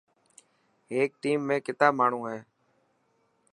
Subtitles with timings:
[0.93, 2.39] هيڪ ٽيم ۾ ڪتا ماڻهو هي.